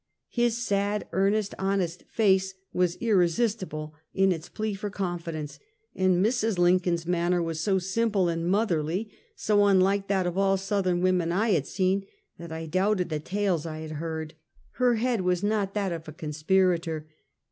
His 0.29 0.57
sad, 0.65 1.07
earnest, 1.11 1.53
honest 1.59 2.05
face 2.09 2.55
was 2.73 2.95
irresistible 2.99 3.93
in 4.15 4.31
its 4.31 4.49
plea 4.49 4.73
for 4.73 4.89
confidence, 4.89 5.59
and 5.93 6.25
Mrs. 6.25 6.57
Lincoln's 6.57 7.05
manner 7.05 7.39
was 7.39 7.59
so 7.59 7.77
simple 7.77 8.27
and 8.27 8.47
motherly, 8.49 9.11
so 9.35 9.63
unlike 9.65 10.07
that 10.07 10.25
of 10.25 10.39
all 10.39 10.57
Southern 10.57 11.01
women 11.01 11.31
I 11.31 11.49
had 11.51 11.67
seen, 11.67 12.03
that 12.39 12.51
I 12.51 12.65
doubted 12.65 13.09
the 13.09 13.19
tales 13.19 13.67
I 13.67 13.81
had 13.81 13.91
heard. 14.01 14.33
Her 14.71 14.95
head 14.95 15.21
was 15.21 15.43
not 15.43 15.75
that 15.75 15.91
of 15.91 16.07
a 16.07 16.13
conspirator. 16.13 17.05